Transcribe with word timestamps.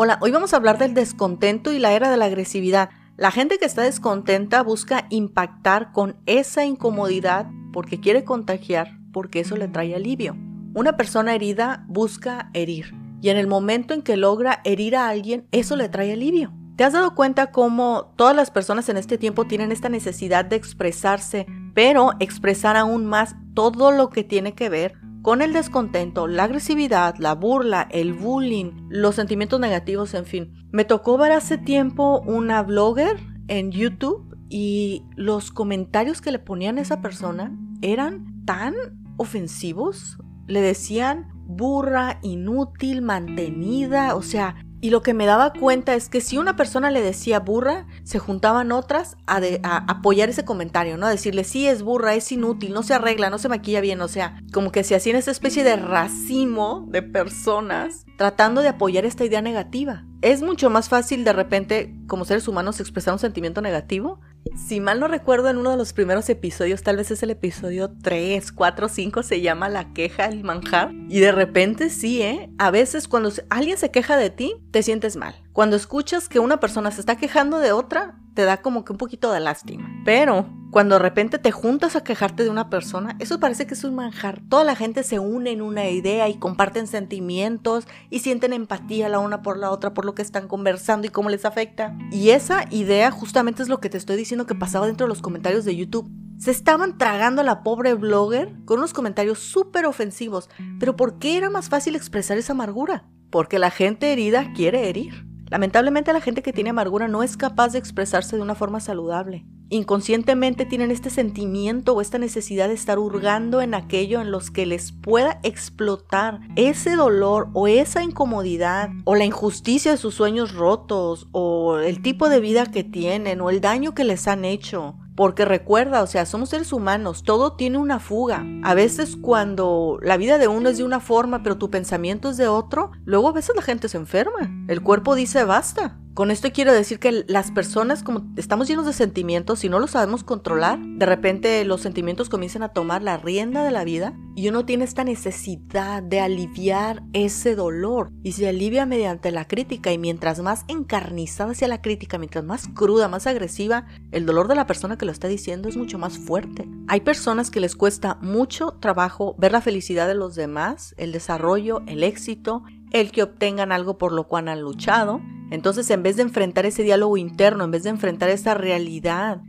Hola, 0.00 0.16
hoy 0.20 0.30
vamos 0.30 0.52
a 0.52 0.58
hablar 0.58 0.78
del 0.78 0.94
descontento 0.94 1.72
y 1.72 1.80
la 1.80 1.92
era 1.92 2.08
de 2.08 2.16
la 2.16 2.26
agresividad. 2.26 2.90
La 3.16 3.32
gente 3.32 3.58
que 3.58 3.64
está 3.64 3.82
descontenta 3.82 4.62
busca 4.62 5.08
impactar 5.10 5.90
con 5.90 6.18
esa 6.26 6.64
incomodidad 6.64 7.50
porque 7.72 7.98
quiere 7.98 8.22
contagiar, 8.22 8.96
porque 9.12 9.40
eso 9.40 9.56
le 9.56 9.66
trae 9.66 9.96
alivio. 9.96 10.36
Una 10.72 10.96
persona 10.96 11.34
herida 11.34 11.84
busca 11.88 12.48
herir 12.54 12.94
y 13.20 13.30
en 13.30 13.38
el 13.38 13.48
momento 13.48 13.92
en 13.92 14.02
que 14.02 14.16
logra 14.16 14.60
herir 14.62 14.94
a 14.94 15.08
alguien, 15.08 15.48
eso 15.50 15.74
le 15.74 15.88
trae 15.88 16.12
alivio. 16.12 16.52
¿Te 16.76 16.84
has 16.84 16.92
dado 16.92 17.16
cuenta 17.16 17.50
cómo 17.50 18.14
todas 18.14 18.36
las 18.36 18.52
personas 18.52 18.88
en 18.88 18.98
este 18.98 19.18
tiempo 19.18 19.48
tienen 19.48 19.72
esta 19.72 19.88
necesidad 19.88 20.44
de 20.44 20.54
expresarse, 20.54 21.44
pero 21.74 22.12
expresar 22.20 22.76
aún 22.76 23.04
más 23.04 23.34
todo 23.52 23.90
lo 23.90 24.10
que 24.10 24.22
tiene 24.22 24.54
que 24.54 24.68
ver 24.68 24.94
con 25.28 25.42
el 25.42 25.52
descontento, 25.52 26.26
la 26.26 26.44
agresividad, 26.44 27.16
la 27.18 27.34
burla, 27.34 27.86
el 27.90 28.14
bullying, 28.14 28.86
los 28.88 29.16
sentimientos 29.16 29.60
negativos, 29.60 30.14
en 30.14 30.24
fin. 30.24 30.54
Me 30.72 30.86
tocó 30.86 31.18
ver 31.18 31.32
hace 31.32 31.58
tiempo 31.58 32.22
una 32.22 32.62
blogger 32.62 33.20
en 33.46 33.70
YouTube 33.70 34.34
y 34.48 35.04
los 35.16 35.50
comentarios 35.50 36.22
que 36.22 36.32
le 36.32 36.38
ponían 36.38 36.78
a 36.78 36.80
esa 36.80 37.02
persona 37.02 37.54
eran 37.82 38.42
tan 38.46 38.72
ofensivos. 39.18 40.16
Le 40.46 40.62
decían 40.62 41.28
burra, 41.46 42.20
inútil, 42.22 43.02
mantenida, 43.02 44.16
o 44.16 44.22
sea, 44.22 44.54
y 44.80 44.90
lo 44.90 45.02
que 45.02 45.14
me 45.14 45.26
daba 45.26 45.52
cuenta 45.52 45.94
es 45.94 46.08
que 46.08 46.20
si 46.20 46.38
una 46.38 46.56
persona 46.56 46.90
le 46.90 47.02
decía 47.02 47.40
burra, 47.40 47.86
se 48.04 48.18
juntaban 48.18 48.72
otras 48.72 49.16
a, 49.26 49.40
apoyar 49.88 50.28
ese 50.28 50.44
comentario, 50.44 50.96
¿no? 50.96 51.06
A 51.06 51.10
decirle, 51.10 51.44
sí, 51.44 51.66
es 51.66 51.82
burra, 51.82 52.14
es 52.14 52.30
inútil, 52.30 52.72
no 52.72 52.82
se 52.82 52.94
arregla, 52.94 53.30
no 53.30 53.38
se 53.38 53.48
maquilla 53.48 53.80
bien, 53.80 54.00
o 54.00 54.08
sea, 54.08 54.40
como 54.52 54.70
que 54.70 54.84
se 54.84 54.94
hacían 54.94 55.16
esa 55.16 55.30
especie 55.30 55.64
de 55.64 55.76
racimo 55.76 56.86
de 56.88 57.02
personas 57.02 58.04
tratando 58.16 58.62
de 58.62 58.68
apoyar 58.68 59.04
esta 59.04 59.24
idea 59.24 59.42
negativa. 59.42 60.04
Es 60.22 60.42
mucho 60.42 60.70
más 60.70 60.88
fácil 60.88 61.24
de 61.24 61.32
repente, 61.32 61.94
como 62.06 62.24
seres 62.24 62.48
humanos, 62.48 62.80
expresar 62.80 63.12
un 63.12 63.20
sentimiento 63.20 63.60
negativo 63.60 64.20
si 64.56 64.80
mal 64.80 65.00
no 65.00 65.08
recuerdo, 65.08 65.48
en 65.48 65.58
uno 65.58 65.70
de 65.70 65.76
los 65.76 65.92
primeros 65.92 66.28
episodios, 66.28 66.82
tal 66.82 66.96
vez 66.96 67.10
es 67.10 67.22
el 67.22 67.30
episodio 67.30 67.90
3, 68.02 68.52
4, 68.52 68.88
5, 68.88 69.22
se 69.22 69.40
llama 69.40 69.68
La 69.68 69.92
queja, 69.92 70.26
el 70.26 70.44
manjar. 70.44 70.92
Y 71.08 71.20
de 71.20 71.32
repente 71.32 71.90
sí, 71.90 72.22
¿eh? 72.22 72.50
A 72.58 72.70
veces 72.70 73.08
cuando 73.08 73.30
alguien 73.50 73.78
se 73.78 73.90
queja 73.90 74.16
de 74.16 74.30
ti, 74.30 74.54
te 74.70 74.82
sientes 74.82 75.16
mal. 75.16 75.34
Cuando 75.52 75.76
escuchas 75.76 76.28
que 76.28 76.38
una 76.38 76.60
persona 76.60 76.90
se 76.90 77.00
está 77.00 77.16
quejando 77.16 77.58
de 77.58 77.72
otra, 77.72 78.16
te 78.34 78.44
da 78.44 78.58
como 78.58 78.84
que 78.84 78.92
un 78.92 78.98
poquito 78.98 79.32
de 79.32 79.40
lástima. 79.40 79.90
Pero 80.04 80.48
cuando 80.70 80.96
de 80.96 80.98
repente 81.00 81.38
te 81.38 81.50
juntas 81.50 81.96
a 81.96 82.04
quejarte 82.04 82.44
de 82.44 82.50
una 82.50 82.68
persona, 82.68 83.16
eso 83.20 83.40
parece 83.40 83.66
que 83.66 83.74
es 83.74 83.84
un 83.84 83.94
manjar. 83.94 84.42
Toda 84.50 84.64
la 84.64 84.76
gente 84.76 85.02
se 85.02 85.18
une 85.18 85.50
en 85.50 85.62
una 85.62 85.88
idea 85.88 86.28
y 86.28 86.38
comparten 86.38 86.86
sentimientos 86.86 87.86
y 88.10 88.18
sienten 88.18 88.52
empatía 88.52 89.08
la 89.08 89.18
una 89.18 89.40
por 89.40 89.56
la 89.56 89.70
otra 89.70 89.94
por 89.94 90.04
lo 90.04 90.14
que 90.14 90.22
están 90.22 90.46
conversando 90.46 91.06
y 91.06 91.10
cómo 91.10 91.30
les 91.30 91.46
afecta. 91.46 91.96
Y 92.12 92.30
esa 92.30 92.66
idea 92.70 93.10
justamente 93.10 93.62
es 93.62 93.70
lo 93.70 93.80
que 93.80 93.88
te 93.88 93.96
estoy 93.96 94.16
diciendo 94.16 94.46
que 94.46 94.54
pasaba 94.54 94.86
dentro 94.86 95.06
de 95.06 95.08
los 95.08 95.22
comentarios 95.22 95.64
de 95.64 95.74
YouTube. 95.74 96.10
Se 96.38 96.50
estaban 96.50 96.98
tragando 96.98 97.40
a 97.40 97.44
la 97.44 97.62
pobre 97.62 97.94
blogger 97.94 98.54
con 98.64 98.78
unos 98.78 98.92
comentarios 98.92 99.38
súper 99.38 99.86
ofensivos. 99.86 100.50
Pero 100.78 100.96
¿por 100.96 101.18
qué 101.18 101.36
era 101.36 101.50
más 101.50 101.68
fácil 101.68 101.96
expresar 101.96 102.36
esa 102.36 102.52
amargura? 102.52 103.08
Porque 103.30 103.58
la 103.58 103.70
gente 103.70 104.12
herida 104.12 104.52
quiere 104.52 104.88
herir. 104.88 105.26
Lamentablemente 105.50 106.12
la 106.12 106.20
gente 106.20 106.42
que 106.42 106.52
tiene 106.52 106.70
amargura 106.70 107.08
no 107.08 107.22
es 107.22 107.36
capaz 107.36 107.72
de 107.72 107.78
expresarse 107.78 108.36
de 108.36 108.42
una 108.42 108.54
forma 108.54 108.80
saludable. 108.80 109.46
Inconscientemente 109.70 110.64
tienen 110.64 110.90
este 110.90 111.10
sentimiento 111.10 111.94
o 111.94 112.00
esta 112.00 112.18
necesidad 112.18 112.68
de 112.68 112.74
estar 112.74 112.98
hurgando 112.98 113.60
en 113.60 113.74
aquello 113.74 114.20
en 114.20 114.30
los 114.30 114.50
que 114.50 114.64
les 114.64 114.92
pueda 114.92 115.40
explotar 115.42 116.40
ese 116.56 116.96
dolor 116.96 117.48
o 117.52 117.68
esa 117.68 118.02
incomodidad 118.02 118.90
o 119.04 119.14
la 119.14 119.24
injusticia 119.24 119.90
de 119.90 119.98
sus 119.98 120.14
sueños 120.14 120.54
rotos 120.54 121.28
o 121.32 121.78
el 121.78 122.00
tipo 122.00 122.28
de 122.28 122.40
vida 122.40 122.66
que 122.66 122.84
tienen 122.84 123.40
o 123.40 123.50
el 123.50 123.60
daño 123.60 123.94
que 123.94 124.04
les 124.04 124.26
han 124.26 124.44
hecho 124.44 124.96
porque 125.18 125.44
recuerda, 125.44 126.04
o 126.04 126.06
sea, 126.06 126.26
somos 126.26 126.50
seres 126.50 126.72
humanos, 126.72 127.24
todo 127.24 127.54
tiene 127.54 127.78
una 127.78 127.98
fuga. 127.98 128.46
A 128.62 128.74
veces 128.74 129.16
cuando 129.20 129.98
la 130.00 130.16
vida 130.16 130.38
de 130.38 130.46
uno 130.46 130.68
es 130.68 130.78
de 130.78 130.84
una 130.84 131.00
forma, 131.00 131.42
pero 131.42 131.58
tu 131.58 131.70
pensamiento 131.70 132.30
es 132.30 132.36
de 132.36 132.46
otro, 132.46 132.92
luego 133.04 133.28
a 133.28 133.32
veces 133.32 133.56
la 133.56 133.62
gente 133.62 133.88
se 133.88 133.96
enferma. 133.96 134.48
El 134.68 134.80
cuerpo 134.80 135.16
dice 135.16 135.42
basta. 135.42 135.98
Con 136.18 136.32
esto 136.32 136.50
quiero 136.50 136.72
decir 136.72 136.98
que 136.98 137.24
las 137.28 137.52
personas, 137.52 138.02
como 138.02 138.26
estamos 138.36 138.66
llenos 138.66 138.86
de 138.86 138.92
sentimientos, 138.92 139.60
si 139.60 139.68
no 139.68 139.78
los 139.78 139.92
sabemos 139.92 140.24
controlar, 140.24 140.80
de 140.80 141.06
repente 141.06 141.64
los 141.64 141.80
sentimientos 141.80 142.28
comienzan 142.28 142.64
a 142.64 142.70
tomar 142.70 143.02
la 143.02 143.18
rienda 143.18 143.62
de 143.62 143.70
la 143.70 143.84
vida 143.84 144.18
y 144.34 144.48
uno 144.48 144.64
tiene 144.64 144.82
esta 144.82 145.04
necesidad 145.04 146.02
de 146.02 146.18
aliviar 146.18 147.04
ese 147.12 147.54
dolor. 147.54 148.10
Y 148.24 148.32
se 148.32 148.48
alivia 148.48 148.84
mediante 148.84 149.30
la 149.30 149.46
crítica 149.46 149.92
y 149.92 149.98
mientras 149.98 150.40
más 150.40 150.64
encarnizada 150.66 151.54
sea 151.54 151.68
la 151.68 151.82
crítica, 151.82 152.18
mientras 152.18 152.44
más 152.44 152.66
cruda, 152.66 153.06
más 153.06 153.28
agresiva, 153.28 153.86
el 154.10 154.26
dolor 154.26 154.48
de 154.48 154.56
la 154.56 154.66
persona 154.66 154.98
que 154.98 155.06
lo 155.06 155.12
está 155.12 155.28
diciendo 155.28 155.68
es 155.68 155.76
mucho 155.76 156.00
más 156.00 156.18
fuerte. 156.18 156.68
Hay 156.88 157.02
personas 157.02 157.48
que 157.48 157.60
les 157.60 157.76
cuesta 157.76 158.16
mucho 158.20 158.72
trabajo 158.80 159.36
ver 159.38 159.52
la 159.52 159.60
felicidad 159.60 160.08
de 160.08 160.16
los 160.16 160.34
demás, 160.34 160.96
el 160.98 161.12
desarrollo, 161.12 161.82
el 161.86 162.02
éxito, 162.02 162.64
el 162.90 163.12
que 163.12 163.22
obtengan 163.22 163.70
algo 163.70 163.98
por 163.98 164.10
lo 164.10 164.26
cual 164.26 164.48
han 164.48 164.62
luchado. 164.62 165.20
Entonces, 165.50 165.90
en 165.90 166.02
vez 166.02 166.16
de 166.16 166.22
enfrentar 166.22 166.66
ese 166.66 166.82
diálogo 166.82 167.16
interno, 167.16 167.64
en 167.64 167.70
vez 167.70 167.82
de 167.82 167.90
enfrentar 167.90 168.28
esa 168.28 168.54
realidad, 168.54 169.40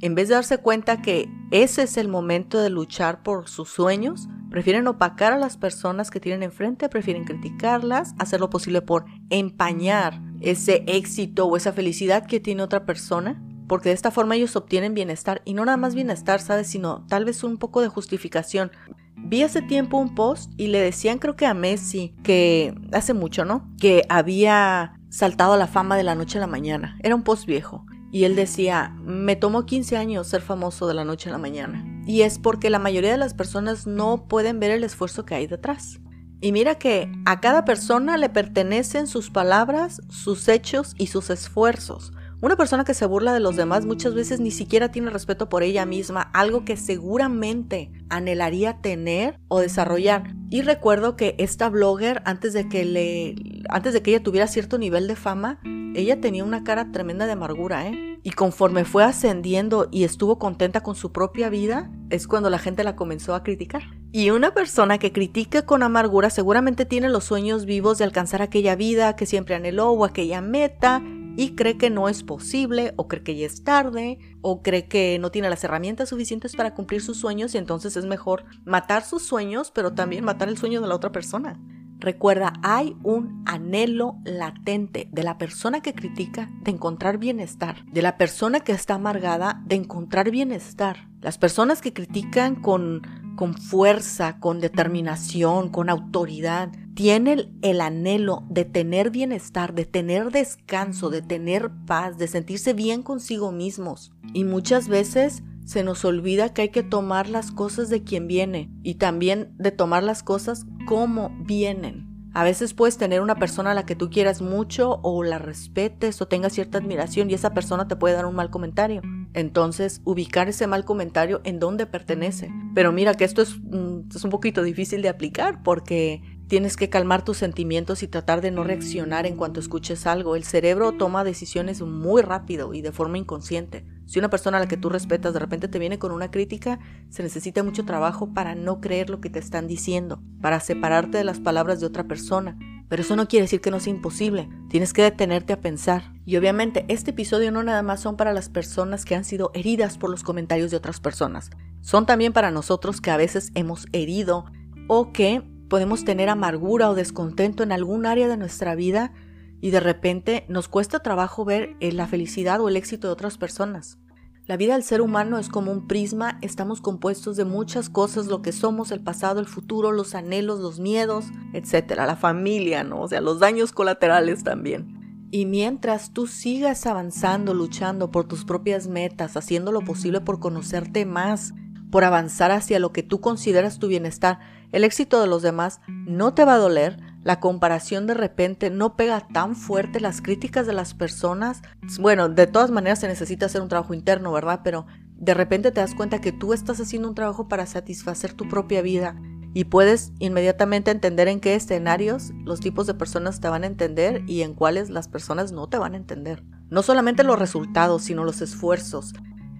en 0.00 0.14
vez 0.14 0.28
de 0.28 0.34
darse 0.34 0.58
cuenta 0.58 1.02
que 1.02 1.28
ese 1.50 1.82
es 1.82 1.96
el 1.96 2.08
momento 2.08 2.60
de 2.60 2.70
luchar 2.70 3.22
por 3.22 3.48
sus 3.48 3.68
sueños, 3.68 4.28
prefieren 4.50 4.86
opacar 4.86 5.32
a 5.32 5.38
las 5.38 5.56
personas 5.56 6.10
que 6.10 6.20
tienen 6.20 6.42
enfrente, 6.42 6.88
prefieren 6.88 7.24
criticarlas, 7.24 8.14
hacer 8.18 8.40
lo 8.40 8.50
posible 8.50 8.80
por 8.80 9.06
empañar 9.30 10.20
ese 10.40 10.84
éxito 10.86 11.46
o 11.46 11.56
esa 11.56 11.72
felicidad 11.72 12.26
que 12.26 12.38
tiene 12.38 12.62
otra 12.62 12.86
persona, 12.86 13.42
porque 13.66 13.90
de 13.90 13.96
esta 13.96 14.10
forma 14.10 14.36
ellos 14.36 14.56
obtienen 14.56 14.94
bienestar 14.94 15.42
y 15.44 15.54
no 15.54 15.64
nada 15.64 15.76
más 15.76 15.94
bienestar, 15.94 16.40
¿sabes? 16.40 16.68
Sino 16.68 17.04
tal 17.08 17.24
vez 17.24 17.42
un 17.42 17.58
poco 17.58 17.82
de 17.82 17.88
justificación. 17.88 18.70
Vi 19.16 19.42
hace 19.42 19.62
tiempo 19.62 19.98
un 19.98 20.14
post 20.14 20.52
y 20.56 20.68
le 20.68 20.80
decían 20.80 21.18
creo 21.18 21.34
que 21.34 21.44
a 21.44 21.52
Messi 21.52 22.14
que 22.22 22.72
hace 22.92 23.14
mucho, 23.14 23.44
¿no? 23.44 23.68
Que 23.80 24.04
había 24.08 24.97
saltado 25.10 25.54
a 25.54 25.56
la 25.56 25.66
fama 25.66 25.96
de 25.96 26.02
la 26.02 26.14
noche 26.14 26.38
a 26.38 26.40
la 26.40 26.46
mañana. 26.46 26.98
Era 27.02 27.14
un 27.14 27.22
post 27.22 27.46
viejo. 27.46 27.84
Y 28.10 28.24
él 28.24 28.36
decía, 28.36 28.96
me 29.02 29.36
tomó 29.36 29.66
15 29.66 29.96
años 29.96 30.26
ser 30.26 30.40
famoso 30.40 30.86
de 30.86 30.94
la 30.94 31.04
noche 31.04 31.28
a 31.28 31.32
la 31.32 31.38
mañana. 31.38 31.84
Y 32.06 32.22
es 32.22 32.38
porque 32.38 32.70
la 32.70 32.78
mayoría 32.78 33.12
de 33.12 33.18
las 33.18 33.34
personas 33.34 33.86
no 33.86 34.28
pueden 34.28 34.60
ver 34.60 34.70
el 34.70 34.84
esfuerzo 34.84 35.26
que 35.26 35.34
hay 35.34 35.46
detrás. 35.46 36.00
Y 36.40 36.52
mira 36.52 36.76
que 36.76 37.10
a 37.26 37.40
cada 37.40 37.64
persona 37.64 38.16
le 38.16 38.30
pertenecen 38.30 39.06
sus 39.08 39.30
palabras, 39.30 40.00
sus 40.08 40.48
hechos 40.48 40.94
y 40.96 41.08
sus 41.08 41.30
esfuerzos. 41.30 42.12
Una 42.40 42.54
persona 42.54 42.84
que 42.84 42.94
se 42.94 43.04
burla 43.04 43.34
de 43.34 43.40
los 43.40 43.56
demás 43.56 43.84
muchas 43.84 44.14
veces 44.14 44.38
ni 44.38 44.52
siquiera 44.52 44.92
tiene 44.92 45.10
respeto 45.10 45.48
por 45.48 45.64
ella 45.64 45.84
misma, 45.86 46.22
algo 46.32 46.64
que 46.64 46.76
seguramente 46.76 47.90
anhelaría 48.10 48.80
tener 48.80 49.40
o 49.48 49.58
desarrollar. 49.58 50.36
Y 50.48 50.62
recuerdo 50.62 51.16
que 51.16 51.34
esta 51.38 51.68
blogger, 51.68 52.22
antes 52.24 52.52
de 52.52 52.68
que 52.68 52.84
le, 52.84 53.34
antes 53.68 53.92
de 53.92 54.02
que 54.02 54.12
ella 54.12 54.22
tuviera 54.22 54.46
cierto 54.46 54.78
nivel 54.78 55.08
de 55.08 55.16
fama, 55.16 55.58
ella 55.96 56.20
tenía 56.20 56.44
una 56.44 56.62
cara 56.62 56.92
tremenda 56.92 57.26
de 57.26 57.32
amargura, 57.32 57.88
¿eh? 57.88 58.20
Y 58.22 58.30
conforme 58.30 58.84
fue 58.84 59.02
ascendiendo 59.02 59.88
y 59.90 60.04
estuvo 60.04 60.38
contenta 60.38 60.80
con 60.80 60.94
su 60.94 61.10
propia 61.10 61.48
vida, 61.48 61.90
es 62.08 62.28
cuando 62.28 62.50
la 62.50 62.58
gente 62.58 62.84
la 62.84 62.94
comenzó 62.94 63.34
a 63.34 63.42
criticar. 63.42 63.82
Y 64.12 64.30
una 64.30 64.54
persona 64.54 64.98
que 64.98 65.12
critica 65.12 65.62
con 65.62 65.82
amargura 65.82 66.30
seguramente 66.30 66.84
tiene 66.84 67.08
los 67.08 67.24
sueños 67.24 67.64
vivos 67.64 67.98
de 67.98 68.04
alcanzar 68.04 68.42
aquella 68.42 68.76
vida 68.76 69.16
que 69.16 69.26
siempre 69.26 69.56
anheló 69.56 69.90
o 69.90 70.04
aquella 70.04 70.40
meta 70.40 71.02
y 71.38 71.54
cree 71.54 71.78
que 71.78 71.88
no 71.88 72.08
es 72.08 72.24
posible 72.24 72.94
o 72.96 73.06
cree 73.06 73.22
que 73.22 73.36
ya 73.36 73.46
es 73.46 73.62
tarde 73.62 74.18
o 74.40 74.60
cree 74.60 74.88
que 74.88 75.20
no 75.20 75.30
tiene 75.30 75.48
las 75.48 75.62
herramientas 75.62 76.08
suficientes 76.08 76.56
para 76.56 76.74
cumplir 76.74 77.00
sus 77.00 77.16
sueños 77.16 77.54
y 77.54 77.58
entonces 77.58 77.96
es 77.96 78.06
mejor 78.06 78.44
matar 78.64 79.04
sus 79.04 79.22
sueños 79.22 79.70
pero 79.70 79.92
también 79.92 80.24
matar 80.24 80.48
el 80.48 80.58
sueño 80.58 80.80
de 80.80 80.88
la 80.88 80.96
otra 80.96 81.12
persona. 81.12 81.56
Recuerda, 82.00 82.54
hay 82.64 82.96
un 83.04 83.44
anhelo 83.46 84.16
latente 84.24 85.08
de 85.12 85.22
la 85.22 85.38
persona 85.38 85.80
que 85.80 85.94
critica 85.94 86.50
de 86.62 86.72
encontrar 86.72 87.18
bienestar, 87.18 87.84
de 87.86 88.02
la 88.02 88.16
persona 88.16 88.60
que 88.60 88.72
está 88.72 88.94
amargada 88.94 89.62
de 89.64 89.76
encontrar 89.76 90.32
bienestar. 90.32 91.08
Las 91.20 91.38
personas 91.38 91.80
que 91.80 91.92
critican 91.92 92.56
con, 92.56 93.02
con 93.38 93.54
fuerza, 93.54 94.40
con 94.40 94.58
determinación, 94.58 95.68
con 95.68 95.90
autoridad, 95.90 96.72
tienen 96.94 97.56
el 97.62 97.80
anhelo 97.80 98.42
de 98.50 98.64
tener 98.64 99.10
bienestar, 99.10 99.74
de 99.76 99.84
tener 99.84 100.32
descanso, 100.32 101.08
de 101.08 101.22
tener 101.22 101.70
paz, 101.86 102.18
de 102.18 102.26
sentirse 102.26 102.72
bien 102.72 103.04
consigo 103.04 103.52
mismos. 103.52 104.10
Y 104.34 104.42
muchas 104.42 104.88
veces 104.88 105.44
se 105.64 105.84
nos 105.84 106.04
olvida 106.04 106.52
que 106.52 106.62
hay 106.62 106.68
que 106.70 106.82
tomar 106.82 107.28
las 107.28 107.52
cosas 107.52 107.90
de 107.90 108.02
quien 108.02 108.26
viene 108.26 108.72
y 108.82 108.96
también 108.96 109.54
de 109.56 109.70
tomar 109.70 110.02
las 110.02 110.24
cosas 110.24 110.66
como 110.88 111.30
vienen. 111.38 112.08
A 112.34 112.42
veces 112.42 112.74
puedes 112.74 112.98
tener 112.98 113.20
una 113.20 113.36
persona 113.36 113.70
a 113.70 113.74
la 113.74 113.86
que 113.86 113.94
tú 113.94 114.10
quieras 114.10 114.42
mucho 114.42 114.98
o 115.04 115.22
la 115.22 115.38
respetes 115.38 116.20
o 116.20 116.26
tengas 116.26 116.54
cierta 116.54 116.78
admiración 116.78 117.30
y 117.30 117.34
esa 117.34 117.54
persona 117.54 117.86
te 117.86 117.94
puede 117.94 118.16
dar 118.16 118.26
un 118.26 118.34
mal 118.34 118.50
comentario. 118.50 119.00
Entonces, 119.38 120.00
ubicar 120.04 120.48
ese 120.48 120.66
mal 120.66 120.84
comentario 120.84 121.40
en 121.44 121.58
dónde 121.58 121.86
pertenece. 121.86 122.50
Pero 122.74 122.92
mira 122.92 123.14
que 123.14 123.24
esto 123.24 123.42
es, 123.42 123.58
mm, 123.58 124.08
es 124.14 124.24
un 124.24 124.30
poquito 124.30 124.62
difícil 124.62 125.02
de 125.02 125.08
aplicar 125.08 125.62
porque 125.62 126.22
Tienes 126.48 126.78
que 126.78 126.88
calmar 126.88 127.26
tus 127.26 127.36
sentimientos 127.36 128.02
y 128.02 128.08
tratar 128.08 128.40
de 128.40 128.50
no 128.50 128.64
reaccionar 128.64 129.26
en 129.26 129.36
cuanto 129.36 129.60
escuches 129.60 130.06
algo. 130.06 130.34
El 130.34 130.44
cerebro 130.44 130.92
toma 130.92 131.22
decisiones 131.22 131.82
muy 131.82 132.22
rápido 132.22 132.72
y 132.72 132.80
de 132.80 132.90
forma 132.90 133.18
inconsciente. 133.18 133.84
Si 134.06 134.18
una 134.18 134.30
persona 134.30 134.56
a 134.56 134.60
la 134.60 134.66
que 134.66 134.78
tú 134.78 134.88
respetas 134.88 135.34
de 135.34 135.40
repente 135.40 135.68
te 135.68 135.78
viene 135.78 135.98
con 135.98 136.10
una 136.10 136.30
crítica, 136.30 136.78
se 137.10 137.22
necesita 137.22 137.62
mucho 137.62 137.84
trabajo 137.84 138.32
para 138.32 138.54
no 138.54 138.80
creer 138.80 139.10
lo 139.10 139.20
que 139.20 139.28
te 139.28 139.38
están 139.38 139.66
diciendo, 139.66 140.22
para 140.40 140.58
separarte 140.60 141.18
de 141.18 141.24
las 141.24 141.38
palabras 141.38 141.80
de 141.80 141.86
otra 141.86 142.04
persona. 142.04 142.58
Pero 142.88 143.02
eso 143.02 143.16
no 143.16 143.28
quiere 143.28 143.44
decir 143.44 143.60
que 143.60 143.70
no 143.70 143.80
sea 143.80 143.92
imposible. 143.92 144.48
Tienes 144.70 144.92
que 144.92 145.02
detenerte 145.02 145.52
a 145.52 145.60
pensar. 145.60 146.12
Y 146.24 146.36
obviamente 146.36 146.84
este 146.88 147.10
episodio 147.10 147.52
no 147.52 147.62
nada 147.62 147.82
más 147.82 148.00
son 148.00 148.16
para 148.16 148.32
las 148.32 148.48
personas 148.48 149.04
que 149.04 149.14
han 149.14 149.24
sido 149.24 149.50
heridas 149.54 149.98
por 149.98 150.10
los 150.10 150.22
comentarios 150.22 150.70
de 150.70 150.76
otras 150.78 151.00
personas. 151.00 151.50
Son 151.80 152.06
también 152.06 152.32
para 152.32 152.50
nosotros 152.50 153.00
que 153.00 153.10
a 153.10 153.16
veces 153.16 153.50
hemos 153.54 153.86
herido 153.92 154.46
o 154.88 155.12
que 155.12 155.42
podemos 155.68 156.04
tener 156.04 156.28
amargura 156.28 156.90
o 156.90 156.94
descontento 156.94 157.62
en 157.62 157.72
algún 157.72 158.06
área 158.06 158.28
de 158.28 158.36
nuestra 158.36 158.74
vida 158.74 159.12
y 159.60 159.70
de 159.70 159.80
repente 159.80 160.44
nos 160.48 160.68
cuesta 160.68 161.00
trabajo 161.00 161.44
ver 161.44 161.76
eh, 161.80 161.92
la 161.92 162.06
felicidad 162.06 162.60
o 162.60 162.68
el 162.68 162.76
éxito 162.76 163.08
de 163.08 163.12
otras 163.12 163.38
personas. 163.38 163.98
La 164.48 164.56
vida 164.56 164.72
del 164.72 164.82
ser 164.82 165.02
humano 165.02 165.38
es 165.38 165.50
como 165.50 165.70
un 165.70 165.86
prisma, 165.86 166.38
estamos 166.40 166.80
compuestos 166.80 167.36
de 167.36 167.44
muchas 167.44 167.90
cosas, 167.90 168.28
lo 168.28 168.40
que 168.40 168.52
somos, 168.52 168.90
el 168.92 169.00
pasado, 169.00 169.40
el 169.40 169.46
futuro, 169.46 169.92
los 169.92 170.14
anhelos, 170.14 170.60
los 170.60 170.80
miedos, 170.80 171.26
etcétera, 171.52 172.06
la 172.06 172.16
familia, 172.16 172.82
¿no? 172.82 173.02
O 173.02 173.08
sea, 173.08 173.20
los 173.20 173.40
daños 173.40 173.72
colaterales 173.72 174.44
también. 174.44 175.26
Y 175.30 175.44
mientras 175.44 176.14
tú 176.14 176.26
sigas 176.26 176.86
avanzando, 176.86 177.52
luchando 177.52 178.10
por 178.10 178.26
tus 178.26 178.46
propias 178.46 178.88
metas, 178.88 179.36
haciendo 179.36 179.70
lo 179.70 179.82
posible 179.82 180.22
por 180.22 180.40
conocerte 180.40 181.04
más, 181.04 181.52
por 181.90 182.04
avanzar 182.04 182.50
hacia 182.50 182.78
lo 182.78 182.90
que 182.90 183.02
tú 183.02 183.20
consideras 183.20 183.78
tu 183.78 183.86
bienestar, 183.86 184.38
el 184.72 184.82
éxito 184.82 185.20
de 185.20 185.26
los 185.26 185.42
demás 185.42 185.82
no 185.88 186.32
te 186.32 186.46
va 186.46 186.54
a 186.54 186.58
doler, 186.58 186.98
la 187.28 187.40
comparación 187.40 188.06
de 188.06 188.14
repente 188.14 188.70
no 188.70 188.96
pega 188.96 189.28
tan 189.28 189.54
fuerte, 189.54 190.00
las 190.00 190.22
críticas 190.22 190.66
de 190.66 190.72
las 190.72 190.94
personas, 190.94 191.60
bueno, 192.00 192.30
de 192.30 192.46
todas 192.46 192.70
maneras 192.70 193.00
se 193.00 193.06
necesita 193.06 193.44
hacer 193.44 193.60
un 193.60 193.68
trabajo 193.68 193.92
interno, 193.92 194.32
¿verdad? 194.32 194.62
Pero 194.64 194.86
de 195.12 195.34
repente 195.34 195.70
te 195.70 195.82
das 195.82 195.94
cuenta 195.94 196.22
que 196.22 196.32
tú 196.32 196.54
estás 196.54 196.80
haciendo 196.80 197.06
un 197.06 197.14
trabajo 197.14 197.46
para 197.46 197.66
satisfacer 197.66 198.32
tu 198.32 198.48
propia 198.48 198.80
vida 198.80 199.14
y 199.52 199.64
puedes 199.64 200.14
inmediatamente 200.20 200.90
entender 200.90 201.28
en 201.28 201.40
qué 201.40 201.54
escenarios 201.54 202.30
los 202.46 202.60
tipos 202.60 202.86
de 202.86 202.94
personas 202.94 203.40
te 203.40 203.50
van 203.50 203.64
a 203.64 203.66
entender 203.66 204.22
y 204.26 204.40
en 204.40 204.54
cuáles 204.54 204.88
las 204.88 205.08
personas 205.08 205.52
no 205.52 205.68
te 205.68 205.76
van 205.76 205.92
a 205.92 205.98
entender. 205.98 206.42
No 206.70 206.82
solamente 206.82 207.24
los 207.24 207.38
resultados, 207.38 208.04
sino 208.04 208.24
los 208.24 208.40
esfuerzos. 208.40 209.12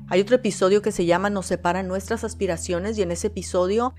Hay 0.09 0.23
otro 0.23 0.37
episodio 0.37 0.81
que 0.81 0.91
se 0.91 1.05
llama 1.05 1.29
Nos 1.29 1.44
separan 1.44 1.87
nuestras 1.87 2.25
aspiraciones 2.25 2.97
y 2.97 3.03
en 3.03 3.11
ese 3.11 3.26
episodio 3.26 3.93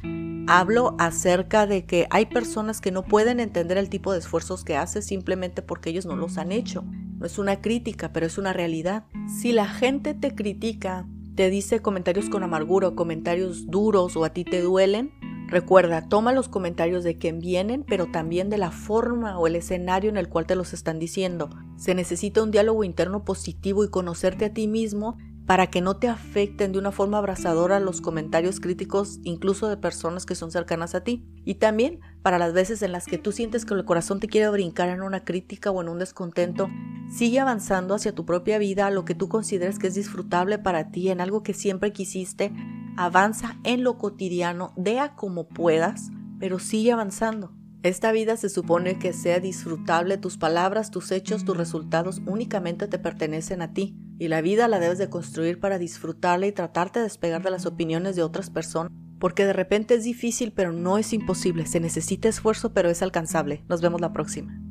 hablo 0.50 0.96
acerca 0.98 1.68
de 1.68 1.86
que 1.86 2.08
hay 2.10 2.26
personas 2.26 2.82
que 2.82 2.92
no 2.92 3.04
pueden 3.04 3.40
entender 3.40 3.78
el 3.78 3.88
tipo 3.88 4.12
de 4.12 4.18
esfuerzos 4.18 4.64
que 4.64 4.76
haces 4.76 5.06
simplemente 5.06 5.62
porque 5.62 5.92
ellos 5.92 6.08
no 6.08 6.16
los 6.16 6.40
han 6.40 6.52
hecho. 6.52 6.84
No 7.20 7.28
es 7.28 7.38
una 7.38 7.62
crítica, 7.62 8.12
pero 8.12 8.26
es 8.26 8.40
una 8.40 8.52
realidad. 8.52 9.06
Si 9.28 9.52
la 9.52 9.68
gente 9.68 10.16
te 10.16 10.34
critica, 10.34 11.06
te 11.36 11.52
dice 11.52 11.84
comentarios 11.84 12.30
con 12.30 12.42
amargura 12.42 12.88
o 12.88 12.96
comentarios 12.96 13.68
duros 13.68 14.18
o 14.18 14.26
a 14.26 14.32
ti 14.32 14.44
te 14.44 14.60
duelen, 14.60 15.12
recuerda, 15.50 16.10
toma 16.10 16.32
los 16.32 16.50
comentarios 16.50 17.04
de 17.04 17.20
quien 17.20 17.38
vienen, 17.40 17.86
pero 17.88 18.08
también 18.08 18.50
de 18.50 18.58
la 18.58 18.72
forma 18.72 19.38
o 19.38 19.46
el 19.46 19.56
escenario 19.56 20.10
en 20.10 20.18
el 20.18 20.30
cual 20.30 20.48
te 20.48 20.56
los 20.56 20.74
están 20.74 20.98
diciendo. 20.98 21.52
Se 21.78 21.94
necesita 21.94 22.42
un 22.42 22.50
diálogo 22.50 22.84
interno 22.84 23.24
positivo 23.24 23.84
y 23.84 23.90
conocerte 23.90 24.46
a 24.46 24.54
ti 24.54 24.68
mismo 24.68 25.20
para 25.50 25.66
que 25.66 25.82
no 25.82 25.98
te 25.98 26.08
afecten 26.08 26.74
de 26.74 26.78
una 26.78 26.92
forma 26.92 27.18
abrazadora 27.18 27.80
los 27.80 28.02
comentarios 28.02 28.60
críticos 28.60 29.18
incluso 29.24 29.68
de 29.68 29.78
personas 29.78 30.28
que 30.28 30.36
son 30.36 30.52
cercanas 30.52 30.94
a 30.94 31.04
ti. 31.04 31.26
Y 31.44 31.56
también 31.56 32.02
para 32.22 32.38
las 32.38 32.54
veces 32.54 32.84
en 32.84 32.92
las 32.92 33.08
que 33.08 33.18
tú 33.18 33.32
sientes 33.32 33.66
que 33.66 33.74
el 33.74 33.84
corazón 33.84 34.20
te 34.20 34.28
quiere 34.28 34.48
brincar 34.50 34.90
en 34.90 35.02
una 35.02 35.24
crítica 35.24 35.72
o 35.72 35.82
en 35.82 35.90
un 35.90 35.98
descontento, 35.98 36.70
sigue 37.10 37.40
avanzando 37.40 37.96
hacia 37.96 38.14
tu 38.14 38.28
propia 38.28 38.60
vida, 38.60 38.86
a 38.86 38.92
lo 38.92 39.06
que 39.06 39.16
tú 39.16 39.28
consideres 39.28 39.80
que 39.80 39.88
es 39.88 39.96
disfrutable 39.96 40.60
para 40.60 40.92
ti, 40.92 41.10
en 41.10 41.20
algo 41.20 41.42
que 41.42 41.56
siempre 41.56 41.92
quisiste. 41.94 42.54
Avanza 42.96 43.58
en 43.64 43.84
lo 43.84 43.98
cotidiano, 43.98 44.72
dea 44.78 45.16
como 45.16 45.48
puedas, 45.48 46.12
pero 46.40 46.60
sigue 46.60 46.92
avanzando. 46.92 47.56
Esta 47.82 48.12
vida 48.12 48.38
se 48.38 48.50
supone 48.50 49.00
que 49.00 49.14
sea 49.14 49.40
disfrutable, 49.40 50.20
tus 50.20 50.38
palabras, 50.38 50.92
tus 50.92 51.12
hechos, 51.12 51.44
tus 51.44 51.58
resultados 51.58 52.22
únicamente 52.28 52.88
te 52.88 53.00
pertenecen 53.00 53.64
a 53.64 53.74
ti 53.74 53.98
y 54.20 54.28
la 54.28 54.42
vida 54.42 54.68
la 54.68 54.80
debes 54.80 55.00
de 55.00 55.10
construir 55.10 55.60
para 55.60 55.80
disfrutarla 55.80 56.46
y 56.46 56.52
tratarte 56.52 57.00
de 57.00 57.04
despegar 57.04 57.42
de 57.42 57.50
las 57.50 57.66
opiniones 57.66 58.16
de 58.16 58.22
otras 58.22 58.50
personas, 58.50 58.92
porque 59.18 59.46
de 59.46 59.54
repente 59.54 59.96
es 59.96 60.04
difícil 60.04 60.52
pero 60.52 60.72
no 60.72 60.98
es 60.98 61.14
imposible, 61.14 61.66
se 61.66 61.80
necesita 61.80 62.30
esfuerzo 62.30 62.74
pero 62.74 62.90
es 62.90 63.02
alcanzable. 63.02 63.64
Nos 63.68 63.82
vemos 63.82 64.02
la 64.02 64.14
próxima. 64.14 64.69